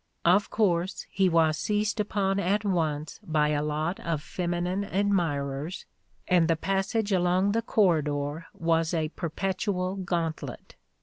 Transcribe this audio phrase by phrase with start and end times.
[0.25, 5.85] Of course he was seized upon at once by a lot of feminine admirers,
[6.27, 10.73] and the passage along the corridor was a perpetual gantlet.